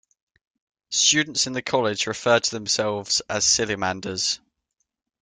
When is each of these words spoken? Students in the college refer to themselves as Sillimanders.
Students 0.89 1.45
in 1.45 1.53
the 1.53 1.61
college 1.61 2.07
refer 2.07 2.39
to 2.39 2.49
themselves 2.49 3.21
as 3.29 3.45
Sillimanders. 3.45 4.39